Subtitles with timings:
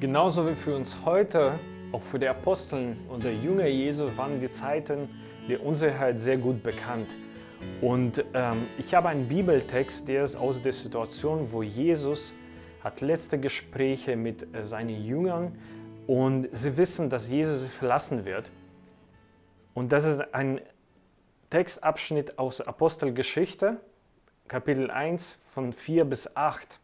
[0.00, 1.60] Genauso wie für uns heute,
[1.92, 5.10] auch für die Aposteln und der Jünger Jesu waren die Zeiten
[5.46, 7.14] der Unsicherheit sehr gut bekannt.
[7.82, 12.32] Und ähm, ich habe einen Bibeltext, der ist aus der Situation, wo Jesus
[12.82, 15.58] hat letzte Gespräche mit äh, seinen Jüngern
[16.06, 18.50] und sie wissen, dass Jesus sie verlassen wird.
[19.74, 20.62] Und das ist ein
[21.50, 23.76] Textabschnitt aus Apostelgeschichte,
[24.48, 26.79] Kapitel 1 von 4 bis 8.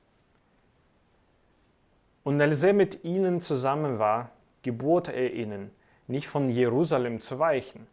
[2.27, 4.33] Und als er mit ihnen zusammen war,
[4.63, 5.71] gebot er ihnen,
[6.09, 7.87] nicht von Jerusalem zu weichen,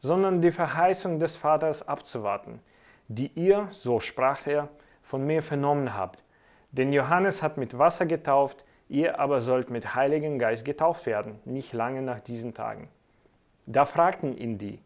[0.00, 2.60] sondern die Verheißung des Vaters abzuwarten,
[3.08, 4.68] die ihr, so sprach er,
[5.00, 6.24] von mir vernommen habt.
[6.72, 11.72] Denn Johannes hat mit Wasser getauft, ihr aber sollt mit Heiligen Geist getauft werden, nicht
[11.72, 12.90] lange nach diesen Tagen.
[13.64, 14.78] Da fragten ihn die,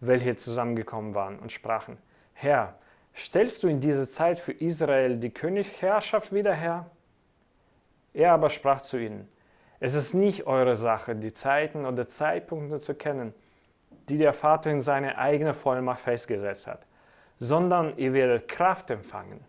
[0.00, 1.98] welche zusammengekommen waren, und sprachen,
[2.32, 2.74] Herr,
[3.14, 6.90] stellst du in dieser Zeit für Israel die Königsherrschaft wieder her?
[8.14, 9.28] Er aber sprach zu ihnen,
[9.80, 13.34] es ist nicht eure Sache, die Zeiten oder Zeitpunkte zu kennen,
[14.08, 16.86] die der Vater in seine eigene Vollmacht festgesetzt hat,
[17.38, 19.40] sondern ihr werdet Kraft empfangen,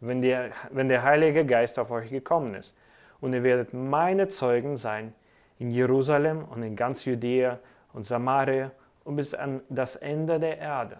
[0.00, 2.76] wenn der, wenn der Heilige Geist auf euch gekommen ist.
[3.20, 5.14] Und ihr werdet meine Zeugen sein
[5.58, 7.58] in Jerusalem und in ganz Judäa
[7.92, 8.70] und Samaria
[9.04, 10.96] und bis an das Ende der Erde.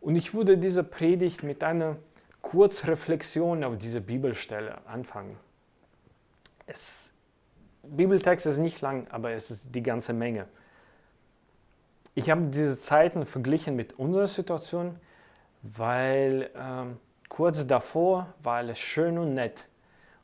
[0.00, 1.96] Und ich würde diese Predigt mit einer
[2.42, 5.38] kurz Reflexion auf diese Bibelstelle anfangen.
[6.66, 7.14] Es,
[7.82, 10.46] Bibeltext ist nicht lang, aber es ist die ganze Menge.
[12.14, 14.96] Ich habe diese Zeiten verglichen mit unserer Situation,
[15.62, 16.98] weil ähm,
[17.28, 19.66] kurz davor war alles schön und nett.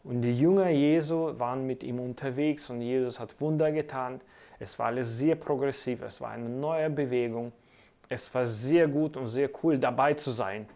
[0.05, 4.20] Und die Jünger Jesu waren mit ihm unterwegs und Jesus hat Wunder getan.
[4.58, 7.52] Es war alles sehr progressiv, es war eine neue Bewegung.
[8.08, 10.66] Es war sehr gut und sehr cool dabei zu sein.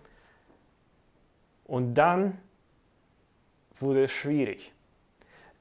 [1.65, 2.39] Und dann
[3.79, 4.73] wurde es schwierig.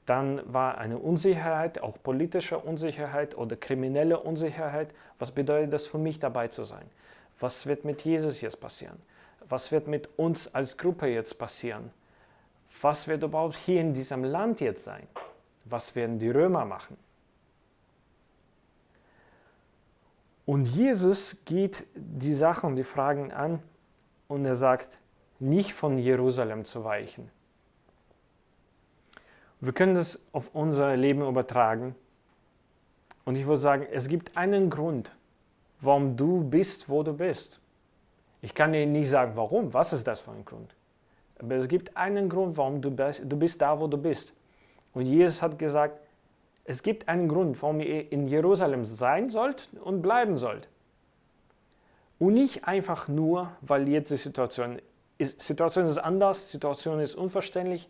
[0.06, 4.92] Dann war eine Unsicherheit, auch politische Unsicherheit oder kriminelle Unsicherheit.
[5.18, 6.84] Was bedeutet das für mich dabei zu sein?
[7.38, 9.00] Was wird mit Jesus jetzt passieren?
[9.48, 11.90] Was wird mit uns als Gruppe jetzt passieren?
[12.80, 15.06] Was wird überhaupt hier in diesem Land jetzt sein?
[15.64, 16.96] Was werden die Römer machen?
[20.44, 23.62] Und Jesus geht die Sachen und die Fragen an
[24.26, 24.98] und er sagt,
[25.42, 27.30] nicht von Jerusalem zu weichen.
[29.60, 31.94] Wir können das auf unser Leben übertragen.
[33.24, 35.14] Und ich würde sagen, es gibt einen Grund,
[35.80, 37.60] warum du bist, wo du bist.
[38.40, 40.74] Ich kann dir nicht sagen, warum, was ist das für ein Grund.
[41.38, 44.32] Aber es gibt einen Grund, warum du bist, du bist da, wo du bist.
[44.94, 45.98] Und Jesus hat gesagt,
[46.64, 50.68] es gibt einen Grund, warum ihr in Jerusalem sein sollt und bleiben sollt.
[52.20, 54.80] Und nicht einfach nur, weil jetzt die Situation
[55.18, 57.88] Situation ist anders, Situation ist unverständlich.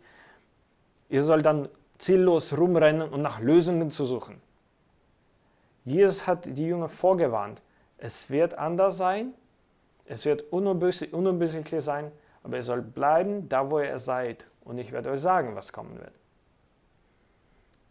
[1.09, 4.41] Ihr sollt dann ziellos rumrennen und nach Lösungen zu suchen.
[5.85, 7.61] Jesus hat die Jünger vorgewarnt.
[7.97, 9.33] Es wird anders sein,
[10.05, 12.11] es wird unübersichtlich sein,
[12.43, 14.45] aber ihr sollt bleiben da, wo ihr seid.
[14.63, 16.13] Und ich werde euch sagen, was kommen wird.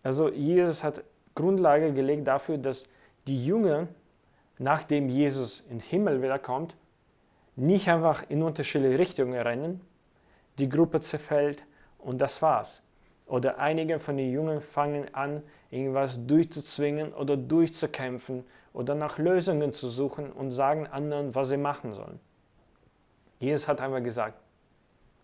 [0.02, 1.04] Also Jesus hat
[1.34, 2.88] Grundlage gelegt dafür, dass
[3.26, 3.88] die Jünger,
[4.58, 6.76] nachdem Jesus in den Himmel wiederkommt,
[7.56, 9.80] nicht einfach in unterschiedliche Richtungen rennen,
[10.58, 11.64] die Gruppe zerfällt
[11.98, 12.82] und das war's.
[13.26, 19.88] Oder einige von den Jungen fangen an, irgendwas durchzuzwingen oder durchzukämpfen oder nach Lösungen zu
[19.88, 22.20] suchen und sagen anderen, was sie machen sollen.
[23.38, 24.38] Jesus hat einmal gesagt,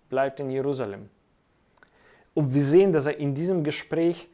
[0.08, 1.08] bleibt in Jerusalem.
[2.34, 4.28] Und wir sehen, dass er in diesem Gespräch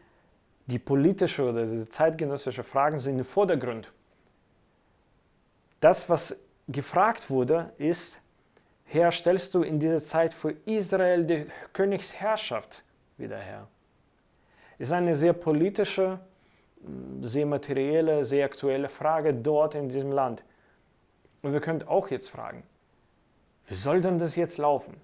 [0.66, 3.92] die politische oder die zeitgenössische Fragen sind im Vordergrund.
[5.80, 6.36] Das, was
[6.68, 8.20] gefragt wurde, ist,
[8.84, 12.82] Herr, stellst du in dieser Zeit für Israel die Königsherrschaft
[13.16, 13.66] wieder her?
[14.78, 16.18] Ist eine sehr politische,
[17.22, 20.44] sehr materielle, sehr aktuelle Frage dort in diesem Land.
[21.42, 22.62] Und wir können auch jetzt fragen,
[23.66, 25.00] wie soll denn das jetzt laufen?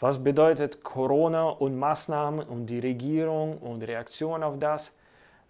[0.00, 4.92] Was bedeutet Corona und Maßnahmen und die Regierung und Reaktion auf das?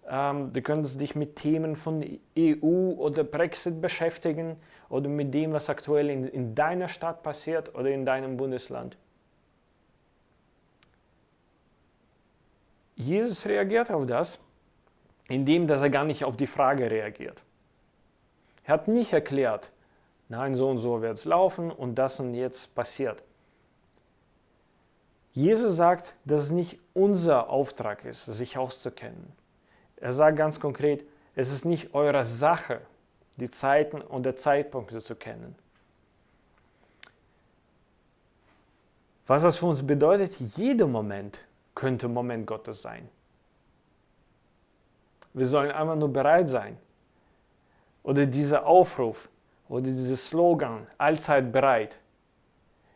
[0.09, 2.03] Ähm, du könntest dich mit Themen von
[2.37, 4.57] EU oder Brexit beschäftigen
[4.89, 8.97] oder mit dem, was aktuell in, in deiner Stadt passiert oder in deinem Bundesland.
[12.95, 14.39] Jesus reagiert auf das,
[15.29, 17.43] indem dass er gar nicht auf die Frage reagiert.
[18.65, 19.71] Er hat nicht erklärt,
[20.29, 23.23] nein, so und so wird es laufen und das und jetzt passiert.
[25.31, 29.33] Jesus sagt, dass es nicht unser Auftrag ist, sich auszukennen
[30.03, 32.81] er sagt ganz konkret, es ist nicht eure Sache,
[33.37, 35.55] die Zeiten und die Zeitpunkte zu kennen.
[39.25, 41.39] Was das für uns bedeutet, jeder Moment
[41.73, 43.07] könnte Moment Gottes sein.
[45.33, 46.77] Wir sollen einfach nur bereit sein.
[48.03, 49.29] Oder dieser Aufruf
[49.69, 51.97] oder dieser Slogan, allzeit bereit,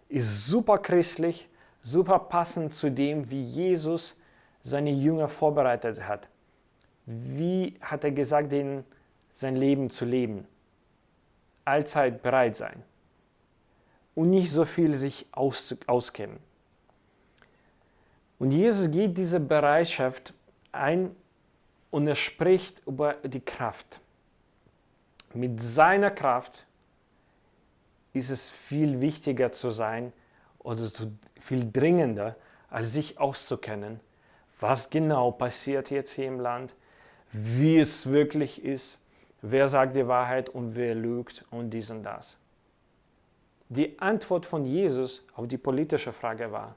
[0.10, 1.48] ist super christlich,
[1.82, 4.20] super passend zu dem, wie Jesus
[4.62, 6.28] seine Jünger vorbereitet hat.
[7.08, 8.84] Wie hat er gesagt, ihnen
[9.32, 10.46] sein Leben zu leben?
[11.64, 12.84] Allzeit bereit sein.
[14.14, 16.38] Und nicht so viel sich aus, auskennen.
[18.40, 20.34] Und Jesus geht diese Bereitschaft
[20.74, 21.16] ein
[21.92, 24.02] und er spricht über die Kraft.
[25.34, 26.66] Mit seiner Kraft
[28.12, 30.12] ist es viel wichtiger zu sein
[30.60, 30.90] oder
[31.40, 32.36] viel dringender,
[32.70, 34.02] als sich auszukennen,
[34.60, 36.76] was genau passiert jetzt hier im Land,
[37.32, 39.00] wie es wirklich ist,
[39.42, 42.38] wer sagt die Wahrheit und wer lügt und dies und das.
[43.70, 46.76] Die Antwort von Jesus auf die politische Frage war,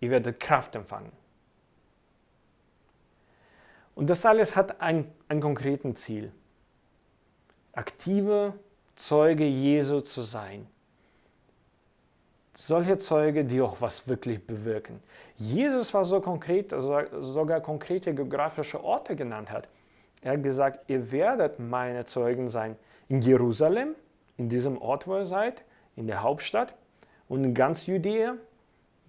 [0.00, 1.12] ihr werdet Kraft empfangen.
[3.94, 6.32] Und das alles hat ein, ein konkreten Ziel.
[7.72, 8.58] Aktive
[8.96, 10.66] Zeuge Jesu zu sein.
[12.56, 15.02] Solche Zeuge, die auch was wirklich bewirken.
[15.36, 19.68] Jesus war so konkret, also sogar konkrete geografische Orte genannt hat.
[20.22, 22.76] Er hat gesagt, ihr werdet meine Zeugen sein
[23.08, 23.96] in Jerusalem,
[24.36, 25.64] in diesem Ort, wo ihr seid,
[25.96, 26.74] in der Hauptstadt
[27.28, 28.36] und in ganz Judäa,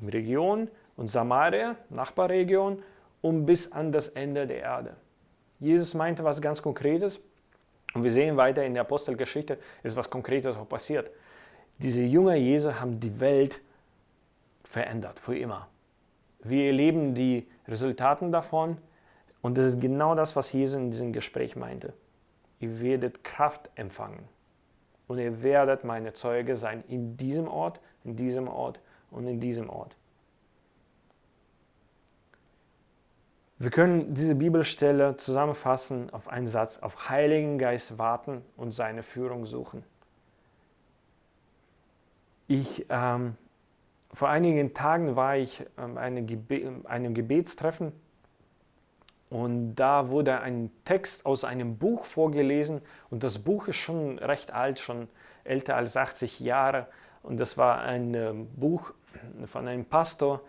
[0.01, 2.81] in Region und Samaria, Nachbarregion
[3.21, 4.95] und bis an das Ende der Erde.
[5.59, 7.19] Jesus meinte was ganz Konkretes
[7.93, 11.11] und wir sehen weiter in der Apostelgeschichte, ist was Konkretes auch passiert.
[11.79, 13.61] Diese Jünger Jesu haben die Welt
[14.63, 15.67] verändert, für immer.
[16.39, 18.77] Wir erleben die Resultate davon
[19.41, 21.93] und das ist genau das, was Jesus in diesem Gespräch meinte.
[22.59, 24.23] Ihr werdet Kraft empfangen
[25.07, 28.79] und ihr werdet meine Zeuge sein in diesem Ort, in diesem Ort
[29.11, 29.97] und in diesem Ort.
[33.57, 39.45] Wir können diese Bibelstelle zusammenfassen auf einen Satz, auf Heiligen Geist warten und seine Führung
[39.45, 39.83] suchen.
[42.47, 43.35] Ich, ähm,
[44.13, 47.91] vor einigen Tagen war ich ähm, eine Gebe einem Gebetstreffen
[49.31, 54.51] und da wurde ein Text aus einem Buch vorgelesen und das Buch ist schon recht
[54.53, 55.07] alt, schon
[55.43, 56.85] älter als 80 Jahre
[57.23, 58.93] und das war ein äh, Buch
[59.45, 60.41] von einem Pastor,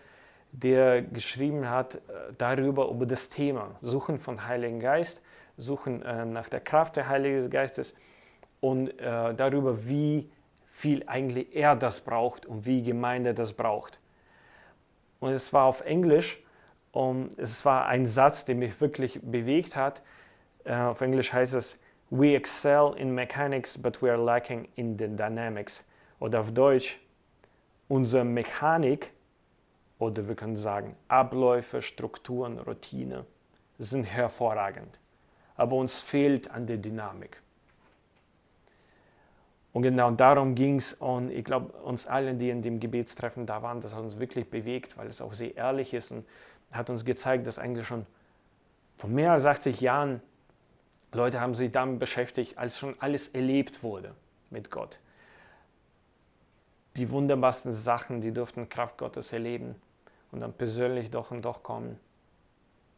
[0.51, 1.99] der geschrieben hat äh,
[2.37, 5.19] darüber, über das Thema Suchen von Heiligen Geist,
[5.57, 7.95] Suchen äh, nach der Kraft des Heiligen Geistes
[8.61, 10.29] und äh, darüber, wie
[10.77, 13.99] viel eigentlich er das braucht und wie Gemeinde das braucht.
[15.19, 16.39] Und es war auf Englisch
[16.91, 20.03] und es war ein Satz, der mich wirklich bewegt hat.
[20.69, 21.79] auf Englisch heißt es,
[22.11, 25.83] We excel in mechanics, but we are lacking in the dynamics.
[26.19, 26.99] Oder auf Deutsch,
[27.87, 29.11] unsere Mechanik
[29.97, 33.25] oder wir können sagen, Abläufe, Strukturen, Routine
[33.79, 34.99] sind hervorragend.
[35.55, 37.41] Aber uns fehlt an der Dynamik.
[39.77, 40.93] Und genau darum ging es.
[40.93, 44.49] Und ich glaube, uns allen, die in dem Gebetstreffen da waren, das hat uns wirklich
[44.49, 46.25] bewegt, weil es auch sehr ehrlich ist und
[46.71, 48.07] hat uns gezeigt, dass eigentlich schon
[48.97, 50.19] vor mehr als 80 Jahren
[51.11, 54.15] Leute haben sich damit beschäftigt, als schon alles erlebt wurde
[54.49, 54.97] mit Gott.
[56.95, 59.75] Die wunderbarsten Sachen, die durften Kraft Gottes erleben
[60.31, 61.99] und dann persönlich doch und doch kommen.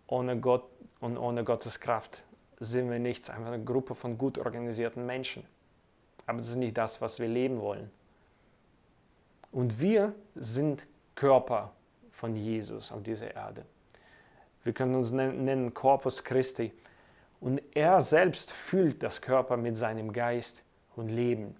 [0.08, 0.64] Ohne Gott
[1.02, 2.24] und ohne Gottes Kraft
[2.62, 5.44] sind wir nichts, einfach eine Gruppe von gut organisierten Menschen.
[6.30, 7.90] Aber das ist nicht das, was wir leben wollen.
[9.52, 11.74] Und wir sind Körper
[12.12, 13.66] von Jesus auf dieser Erde.
[14.64, 16.72] Wir können uns nennen Corpus Christi.
[17.40, 20.64] Und er selbst füllt das Körper mit seinem Geist
[20.96, 21.56] und Leben.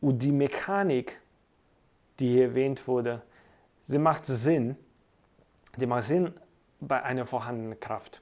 [0.00, 1.18] Und die Mechanik
[2.18, 3.22] die hier erwähnt wurde,
[3.82, 4.76] sie macht Sinn,
[5.76, 6.32] die macht Sinn
[6.80, 8.20] bei einer vorhandenen Kraft.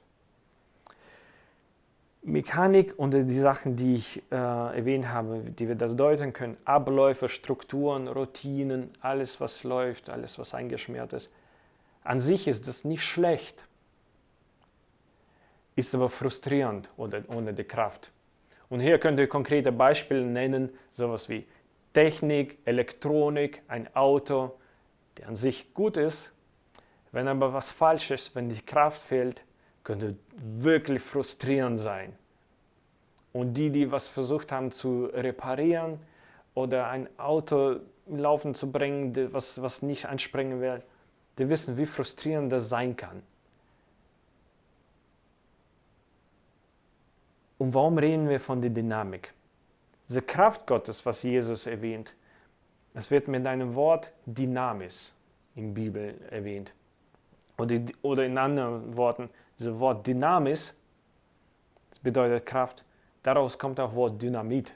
[2.23, 7.27] Mechanik und die Sachen, die ich äh, erwähnt habe, die wir das deuten können, Abläufe,
[7.27, 11.29] Strukturen, Routinen, alles, was läuft, alles, was eingeschmiert ist.
[12.03, 13.65] An sich ist das nicht schlecht,
[15.75, 18.11] ist aber frustrierend ohne, ohne die Kraft.
[18.69, 21.45] Und hier könnt ihr konkrete Beispiele nennen, sowas wie
[21.93, 24.53] Technik, Elektronik, ein Auto,
[25.17, 26.31] der an sich gut ist.
[27.11, 29.43] Wenn aber was falsch ist, wenn die Kraft fehlt,
[29.83, 32.13] könnte wirklich frustrierend sein.
[33.31, 35.99] Und die, die was versucht haben zu reparieren
[36.53, 40.83] oder ein Auto Laufen zu bringen, was, was nicht anspringen will,
[41.37, 43.23] die wissen, wie frustrierend das sein kann.
[47.57, 49.33] Und warum reden wir von der Dynamik?
[50.07, 52.13] Diese Kraft Gottes, was Jesus erwähnt,
[52.93, 55.15] Es wird mit einem Wort Dynamis
[55.55, 56.73] in der Bibel erwähnt.
[58.01, 60.75] Oder in anderen Worten, dieses Wort Dynamis,
[61.89, 62.83] das bedeutet Kraft,
[63.21, 64.73] daraus kommt auch Wort Dynamit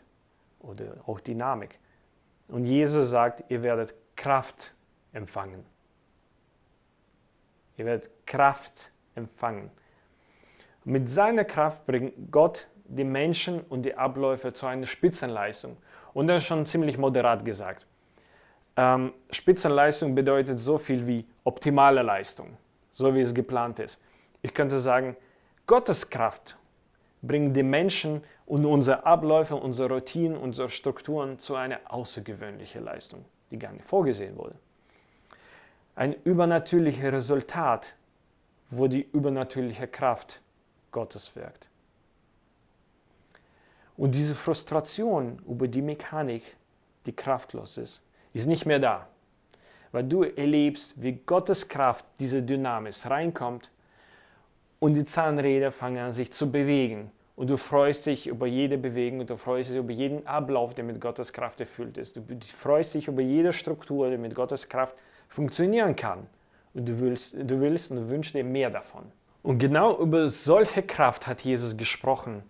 [0.60, 1.79] oder auch Dynamik.
[2.48, 4.74] Und Jesus sagt, ihr werdet Kraft
[5.13, 5.65] empfangen.
[7.77, 9.69] Ihr werdet Kraft empfangen.
[10.84, 15.77] Mit seiner Kraft bringt Gott die Menschen und die Abläufe zu einer Spitzenleistung.
[16.13, 17.86] Und das ist schon ziemlich moderat gesagt.
[18.77, 22.55] Ähm, Spitzenleistung bedeutet so viel wie optimale Leistung,
[22.91, 24.00] so wie es geplant ist.
[24.41, 25.15] Ich könnte sagen,
[25.65, 26.58] Gottes Kraft
[27.22, 33.60] bringt die Menschen und unsere Abläufe, unsere Routinen, unsere Strukturen zu einer außergewöhnlichen Leistung, die
[33.60, 34.56] gar nicht vorgesehen wurde.
[35.96, 37.96] Ein übernatürliches Resultat,
[38.70, 40.41] wo die übernatürliche Kraft
[40.91, 41.67] Gottes wirkt.
[43.98, 46.56] Und diese Frustration über die Mechanik,
[47.06, 48.01] die kraftlos ist,
[48.34, 49.08] ist nicht mehr da.
[49.91, 53.72] Weil du erlebst, wie Gottes Kraft, diese Dynamis reinkommt
[54.79, 57.12] und die Zahnräder fangen an sich zu bewegen.
[57.36, 61.00] Und du freust dich über jede Bewegung, du freust dich über jeden Ablauf, der mit
[61.00, 62.15] Gottes Kraft erfüllt ist.
[62.15, 62.24] Du
[62.55, 64.96] freust dich über jede Struktur, die mit Gottes Kraft
[65.27, 66.25] funktionieren kann.
[66.74, 69.03] Und du willst, du willst und wünschst dir mehr davon.
[69.43, 72.43] Und genau über solche Kraft hat Jesus gesprochen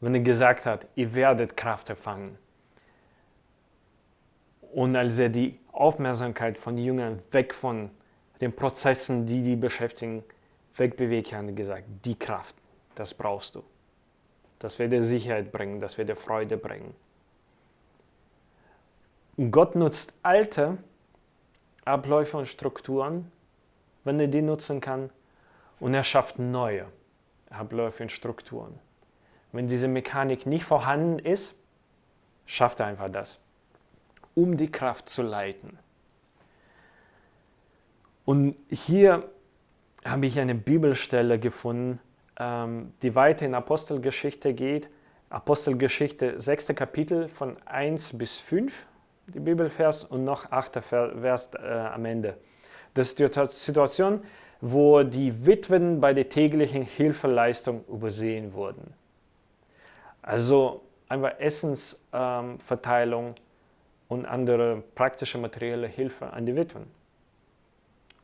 [0.00, 2.38] wenn er gesagt hat, ihr werdet Kraft erfangen.
[4.72, 7.90] Und als er die Aufmerksamkeit von Jüngern weg von
[8.40, 10.22] den Prozessen, die die beschäftigen,
[10.78, 12.56] wegbewegt hat, er gesagt, die Kraft,
[12.94, 13.62] das brauchst du.
[14.58, 16.94] Das wird dir Sicherheit bringen, das wird dir Freude bringen.
[19.36, 20.78] Und Gott nutzt alte
[21.84, 23.30] Abläufe und Strukturen,
[24.04, 25.10] wenn er die nutzen kann,
[25.80, 26.86] und er schafft neue
[27.50, 28.78] Abläufe und Strukturen.
[29.52, 31.54] Wenn diese Mechanik nicht vorhanden ist,
[32.46, 33.38] schafft er einfach das,
[34.34, 35.78] um die Kraft zu leiten.
[38.24, 39.30] Und hier
[40.04, 42.00] habe ich eine Bibelstelle gefunden,
[42.38, 44.88] ähm, die weiter in Apostelgeschichte geht.
[45.30, 46.68] Apostelgeschichte 6.
[46.68, 48.86] Kapitel von 1 bis 5,
[49.26, 50.82] die Bibelvers, und noch 8.
[50.82, 52.36] Vers äh, am Ende.
[52.94, 54.22] Das ist die Situation,
[54.60, 58.94] wo die Witwen bei der täglichen Hilfeleistung übersehen wurden.
[60.22, 63.34] Also einfach Essensverteilung ähm,
[64.08, 66.97] und andere praktische materielle Hilfe an die Witwen.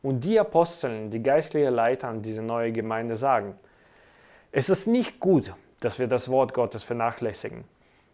[0.05, 3.55] Und die Aposteln, die geistlichen Leiter an diese neue Gemeinde sagen,
[4.51, 7.63] es ist nicht gut, dass wir das Wort Gottes vernachlässigen,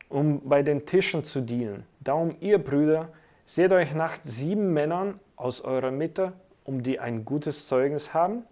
[0.07, 1.86] um bei den Tischen zu dienen.
[2.00, 3.10] Darum, ihr Brüder,
[3.45, 6.31] seht euch nach sieben Männern aus eurer Mitte,
[6.63, 8.43] um die ein gutes Zeugnis haben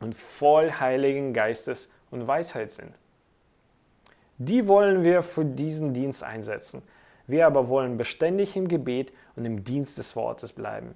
[0.00, 2.92] und voll Heiligen Geistes und Weisheit sind.
[4.36, 6.82] Die wollen wir für diesen Dienst einsetzen.
[7.26, 10.94] Wir aber wollen beständig im Gebet und im Dienst des Wortes bleiben.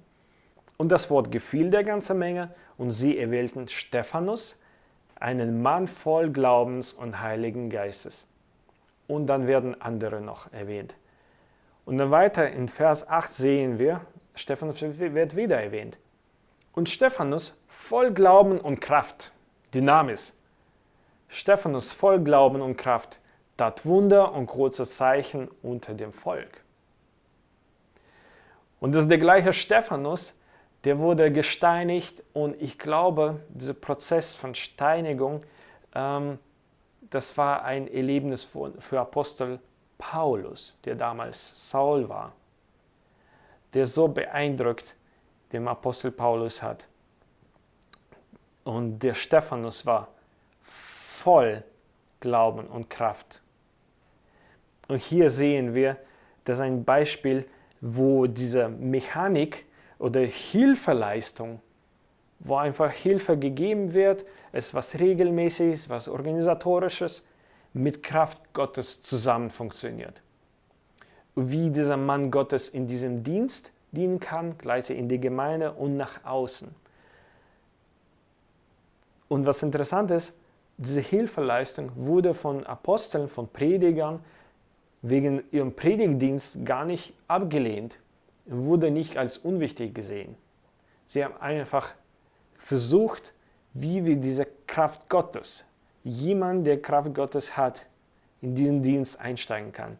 [0.77, 4.57] Und das Wort gefiel der ganzen Menge und sie erwählten Stephanus,
[5.15, 8.25] einen Mann voll Glaubens und Heiligen Geistes.
[9.07, 10.95] Und dann werden andere noch erwähnt.
[11.85, 14.01] Und dann weiter in Vers 8 sehen wir,
[14.35, 15.97] Stephanus wird wieder erwähnt.
[16.73, 19.31] Und Stephanus voll Glauben und Kraft,
[19.73, 20.35] Dynamis.
[21.27, 23.19] Stephanus voll Glauben und Kraft,
[23.57, 26.61] tat Wunder und große Zeichen unter dem Volk.
[28.79, 30.37] Und das ist der gleiche Stephanus,
[30.83, 35.43] der wurde gesteinigt und ich glaube, dieser Prozess von Steinigung,
[35.95, 36.39] ähm,
[37.09, 39.59] das war ein Erlebnis für, für Apostel
[39.97, 42.33] Paulus, der damals Saul war,
[43.73, 44.95] der so beeindruckt
[45.53, 46.87] dem Apostel Paulus hat.
[48.63, 50.07] Und der Stephanus war
[50.63, 51.63] voll
[52.19, 53.41] Glauben und Kraft.
[54.87, 55.97] Und hier sehen wir,
[56.45, 57.45] das ist ein Beispiel,
[57.79, 59.65] wo diese Mechanik
[60.03, 61.61] oder Hilfeleistung,
[62.39, 67.23] wo einfach Hilfe gegeben wird, es was regelmäßiges, was organisatorisches,
[67.71, 70.21] mit Kraft Gottes zusammen funktioniert.
[71.35, 76.25] Wie dieser Mann Gottes in diesem Dienst dienen kann, gleichzeitig in die Gemeinde und nach
[76.25, 76.67] außen.
[79.29, 80.33] Und was interessant ist,
[80.77, 84.19] diese Hilfeleistung wurde von Aposteln, von Predigern
[85.01, 87.99] wegen ihrem Predigtdienst gar nicht abgelehnt,
[88.45, 90.35] wurde nicht als unwichtig gesehen.
[91.07, 91.93] Sie haben einfach
[92.57, 93.33] versucht,
[93.73, 95.65] wie wir diese Kraft Gottes,
[96.03, 97.85] jemand, der Kraft Gottes hat,
[98.41, 99.97] in diesen Dienst einsteigen kann.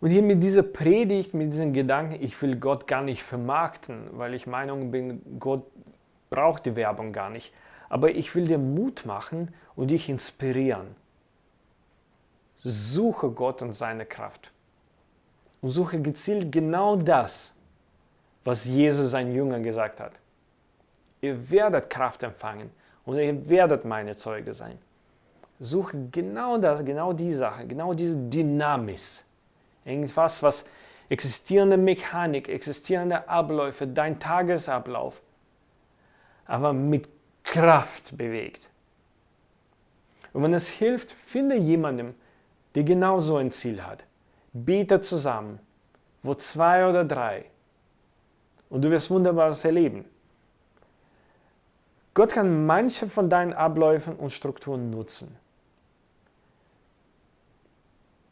[0.00, 4.34] Und hier mit dieser Predigt, mit diesem Gedanken, ich will Gott gar nicht vermarkten, weil
[4.34, 5.64] ich Meinung bin, Gott
[6.28, 7.54] braucht die Werbung gar nicht.
[7.88, 10.94] Aber ich will dir Mut machen und dich inspirieren.
[12.56, 14.52] Suche Gott und seine Kraft.
[15.64, 17.54] Und suche gezielt genau das,
[18.44, 20.20] was Jesus seinen Jüngern gesagt hat.
[21.22, 22.70] Ihr werdet Kraft empfangen
[23.06, 24.76] und ihr werdet meine Zeuge sein.
[25.58, 29.24] Suche genau das, genau die Sache, genau diese Dynamis.
[29.86, 30.66] Irgendwas, was
[31.08, 35.22] existierende Mechanik, existierende Abläufe, dein Tagesablauf,
[36.44, 37.08] aber mit
[37.42, 38.68] Kraft bewegt.
[40.34, 42.14] Und wenn es hilft, finde jemanden,
[42.74, 44.04] der genau so ein Ziel hat.
[44.54, 45.58] Bete zusammen,
[46.22, 47.44] wo zwei oder drei.
[48.70, 50.04] Und du wirst Wunderbares erleben.
[52.14, 55.36] Gott kann manche von deinen Abläufen und Strukturen nutzen.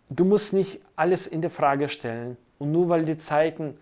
[0.09, 3.77] Du musst nicht alles in der Frage stellen und nur weil die Zeiten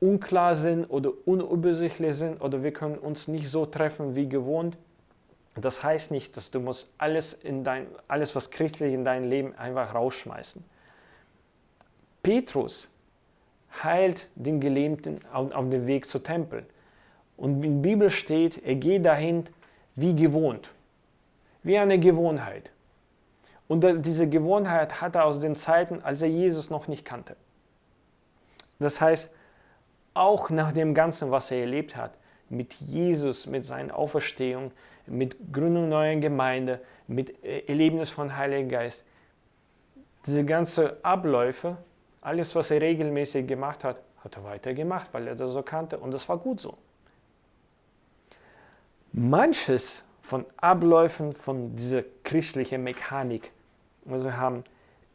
[0.00, 4.76] unklar sind oder unübersichtlich sind oder wir können uns nicht so treffen wie gewohnt,
[5.54, 9.54] das heißt nicht, dass du musst alles, in dein, alles was christlich in dein Leben
[9.54, 10.64] einfach rausschmeißen.
[12.24, 12.90] Petrus
[13.84, 16.66] heilt den Gelähmten auf, auf dem Weg zum Tempel.
[17.36, 19.44] Und in der Bibel steht, er geht dahin
[19.94, 20.72] wie gewohnt,
[21.62, 22.72] wie eine Gewohnheit.
[23.68, 27.36] Und diese Gewohnheit hat er aus den Zeiten, als er Jesus noch nicht kannte.
[28.78, 29.30] Das heißt,
[30.14, 32.12] auch nach dem Ganzen, was er erlebt hat,
[32.48, 34.72] mit Jesus, mit seiner Auferstehung,
[35.06, 39.04] mit Gründung neuer Gemeinde, mit äh, Erlebnis von Heiligen Geist,
[40.26, 41.76] diese ganzen Abläufe,
[42.24, 45.98] alles, was er regelmäßig gemacht hat, hat er weiter gemacht, weil er das so kannte
[45.98, 46.76] und das war gut so.
[49.12, 53.52] Manches von Abläufen von dieser christlichen Mechanik,
[54.06, 54.64] was wir haben,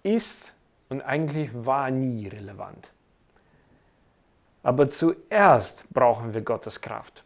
[0.03, 0.53] ist
[0.87, 2.91] und eigentlich war nie relevant.
[4.61, 7.23] Aber zuerst brauchen wir Gottes Kraft.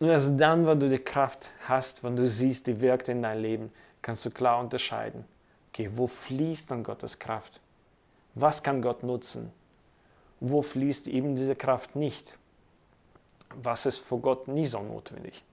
[0.00, 3.38] Und erst dann, wenn du die Kraft hast, wenn du siehst, die wirkt in dein
[3.38, 3.72] Leben,
[4.02, 5.24] kannst du klar unterscheiden,
[5.70, 7.60] okay, wo fließt dann Gottes Kraft?
[8.34, 9.52] Was kann Gott nutzen?
[10.40, 12.38] Wo fließt eben diese Kraft nicht?
[13.54, 15.44] Was ist für Gott nie so notwendig?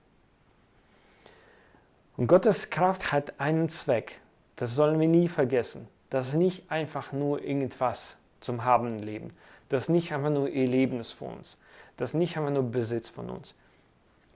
[2.16, 4.20] Und Gottes Kraft hat einen Zweck.
[4.56, 5.88] Das sollen wir nie vergessen.
[6.10, 9.32] Das ist nicht einfach nur irgendwas zum Haben Leben.
[9.68, 11.56] Das ist nicht einfach nur Erlebnis von uns.
[11.96, 13.54] Das ist nicht einfach nur Besitz von uns.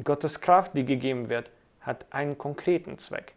[0.03, 3.35] Gottes Kraft, die gegeben wird, hat einen konkreten Zweck.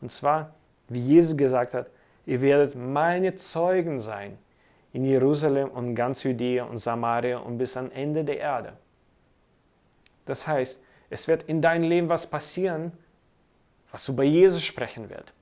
[0.00, 0.54] Und zwar,
[0.88, 1.86] wie Jesus gesagt hat,
[2.30, 4.38] ihr werdet meine Zeugen sein
[4.92, 8.72] in Jerusalem und ganz Judäa und Samaria und bis ans Ende der Erde.
[10.26, 12.92] Das heißt, es wird in deinem Leben was passieren,
[13.90, 15.32] was über Jesus sprechen wird.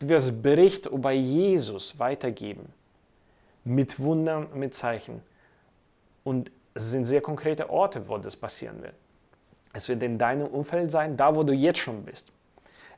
[0.00, 2.72] Du wirst Bericht über Jesus weitergeben.
[3.62, 5.22] Mit Wundern, mit Zeichen.
[6.24, 8.94] Und es sind sehr konkrete Orte, wo das passieren wird.
[9.72, 12.32] Es wird in deinem Umfeld sein, da wo du jetzt schon bist.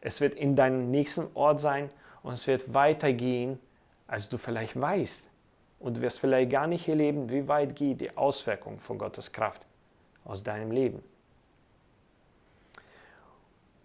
[0.00, 1.90] Es wird in deinem nächsten Ort sein
[2.24, 3.60] und es wird weitergehen,
[4.08, 5.30] als du vielleicht weißt.
[5.78, 9.66] Und du wirst vielleicht gar nicht erleben, wie weit geht die Auswirkung von Gottes Kraft
[10.24, 11.02] aus deinem Leben.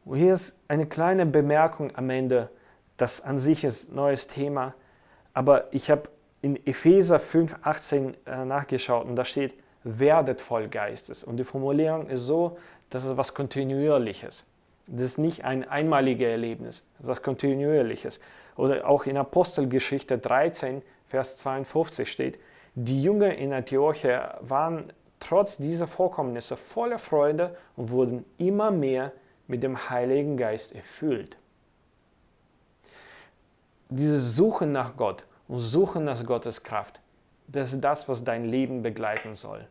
[0.06, 2.50] Und hier ist eine kleine Bemerkung am Ende.
[2.96, 4.74] Das an sich ist ein neues Thema.
[5.34, 6.04] Aber ich habe
[6.42, 11.26] in Epheser 5, 18 äh, nachgeschaut und da steht, werdet voll Geistes.
[11.26, 12.58] Und die Formulierung ist so,
[12.90, 14.46] dass es was Kontinuierliches.
[14.92, 18.20] Das ist nicht ein einmaliges Erlebnis, was Kontinuierliches.
[18.56, 22.40] Oder auch in Apostelgeschichte 13, Vers 52 steht,
[22.74, 29.12] die Jünger in Antiochia waren trotz dieser Vorkommnisse voller Freude und wurden immer mehr
[29.48, 31.38] mit dem Heiligen Geist erfüllt.
[33.90, 37.00] Diese Suche nach Gott und Suche nach Gottes Kraft,
[37.48, 39.68] das ist das, was dein Leben begleiten soll.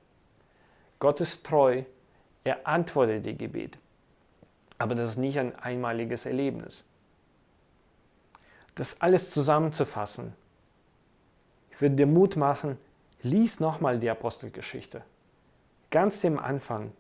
[0.99, 1.83] Gott ist treu,
[2.45, 3.79] er antwortet die Gebet.
[4.79, 6.85] Aber das ist nicht ein einmaliges Erlebnis.
[8.75, 10.33] Das alles zusammenzufassen,
[11.73, 12.79] ich würde dir Mut machen,
[13.23, 15.03] lies nochmal die Apostelgeschichte.
[15.91, 16.93] Ganz dem Anfang,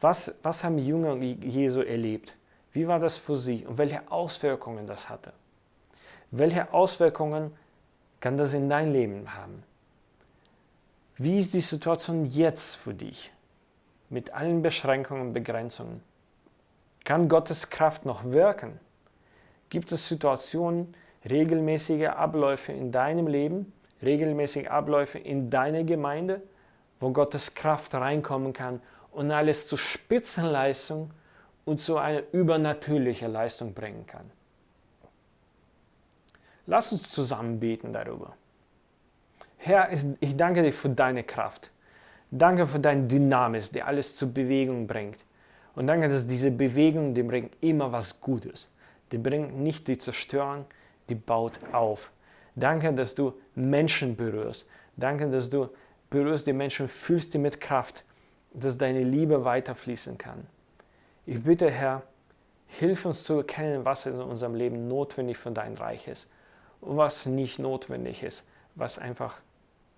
[0.00, 2.36] was, was haben Jünger Jesu erlebt?
[2.72, 5.32] Wie war das für sie und welche Auswirkungen das hatte?
[6.30, 7.52] Welche Auswirkungen
[8.20, 9.62] kann das in dein Leben haben?
[11.16, 13.32] Wie ist die Situation jetzt für dich?
[14.10, 16.02] Mit allen Beschränkungen und Begrenzungen.
[17.04, 18.80] Kann Gottes Kraft noch wirken?
[19.68, 20.94] Gibt es Situationen,
[21.28, 26.42] regelmäßige Abläufe in deinem Leben, regelmäßige Abläufe in deiner Gemeinde,
[27.00, 28.80] wo Gottes Kraft reinkommen kann
[29.12, 31.10] und alles zu Spitzenleistung
[31.64, 34.30] und zu einer übernatürlichen Leistung bringen kann.
[36.66, 38.34] Lass uns zusammen beten darüber.
[39.58, 41.70] Herr, ich danke dir für deine Kraft.
[42.30, 45.24] Danke für deine Dynamik, die alles zur Bewegung bringt.
[45.74, 48.68] Und danke, dass diese Bewegung, die bringt immer was Gutes.
[49.12, 50.66] Die bringt nicht die Zerstörung,
[51.08, 52.10] die baut auf.
[52.54, 54.68] Danke, dass du Menschen berührst.
[54.96, 55.68] Danke, dass du
[56.10, 58.04] berührst die Menschen, fühlst die mit Kraft,
[58.52, 60.46] dass deine Liebe weiterfließen kann.
[61.26, 62.02] Ich bitte, Herr,
[62.66, 66.30] hilf uns zu erkennen, was in unserem Leben notwendig für dein Reich ist
[66.80, 69.40] und was nicht notwendig ist, was einfach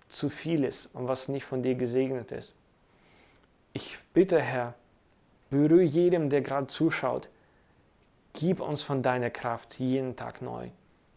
[0.07, 2.55] zu viel ist und was nicht von dir gesegnet ist.
[3.73, 4.73] Ich bitte, Herr,
[5.49, 7.29] berühre jedem, der gerade zuschaut.
[8.33, 10.69] Gib uns von deiner Kraft jeden Tag neu.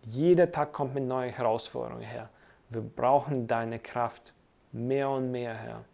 [0.07, 2.31] Jeder Tag kommt mit neuen Herausforderungen, Herr.
[2.71, 4.33] Wir brauchen deine Kraft
[4.73, 5.85] mehr und mehr, Herr.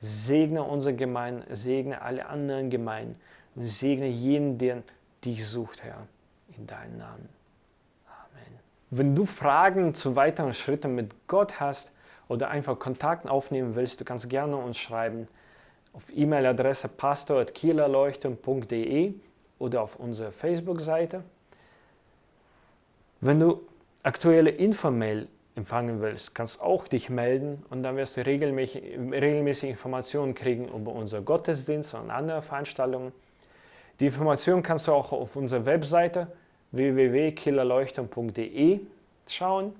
[0.00, 3.20] Segne unsere Gemeinden, segne alle anderen Gemeinden
[3.54, 4.82] und segne jeden, der
[5.24, 6.06] dich sucht, Herr,
[6.56, 7.28] in deinem Namen.
[8.06, 8.58] Amen.
[8.90, 11.92] Wenn du Fragen zu weiteren Schritten mit Gott hast
[12.28, 15.28] oder einfach Kontakt aufnehmen willst, du kannst gerne uns schreiben
[15.92, 19.12] auf E-Mail-Adresse pastor.kielerleuchtung.de
[19.58, 21.22] oder auf unserer Facebook-Seite.
[23.20, 23.60] Wenn du
[24.02, 30.34] aktuelle Infomail empfangen willst, kannst auch dich melden und dann wirst du regelmäßig, regelmäßig Informationen
[30.34, 33.12] kriegen über unser Gottesdienst und andere Veranstaltungen.
[33.98, 36.28] Die Informationen kannst du auch auf unserer Webseite
[36.72, 38.80] www.killerleuchtung.de
[39.28, 39.74] schauen.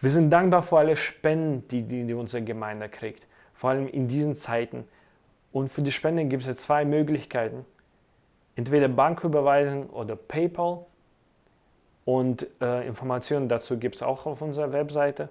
[0.00, 3.26] Wir sind dankbar für alle Spenden, die, die, die unsere Gemeinde kriegt,
[3.60, 4.88] vor allem in diesen Zeiten.
[5.52, 7.66] Und für die Spenden gibt es zwei Möglichkeiten.
[8.56, 10.86] Entweder Banküberweisung oder PayPal.
[12.06, 15.28] Und äh, Informationen dazu gibt es auch auf unserer Webseite.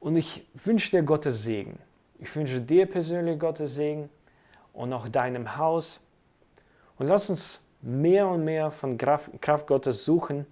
[0.00, 1.78] Und ich wünsche dir Gottes Segen.
[2.18, 4.08] Ich wünsche dir persönlich Gottes Segen
[4.72, 6.00] und auch deinem Haus.
[6.98, 10.46] Und lass uns mehr und mehr von Kraft, Kraft Gottes suchen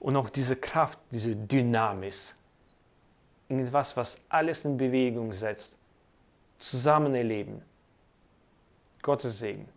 [0.00, 2.34] und auch diese Kraft, diese Dynamis,
[3.58, 5.76] irgendwas, was alles in Bewegung setzt,
[6.58, 7.62] zusammen erleben.
[9.02, 9.68] Gottes Segen.